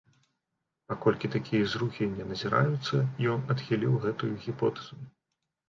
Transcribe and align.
Паколькі 0.93 1.29
такія 1.35 1.67
зрухі 1.73 2.09
не 2.15 2.25
назіраюцца, 2.31 2.95
ён 3.37 3.47
адхіліў 3.55 4.03
гэтую 4.09 4.33
гіпотэзу. 4.51 5.03